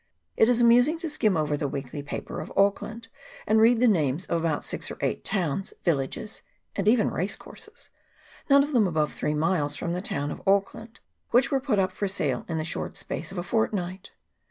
[0.35, 3.07] It is amusing to skim over the weekly paper of Auck land,
[3.45, 6.41] and read the names of about six or eight towns, villages,
[6.75, 7.91] and even racecourses,
[8.49, 11.91] none of them above three miles from the town of Auckland, which were put up
[11.91, 14.11] for sale in the short space of a fort night.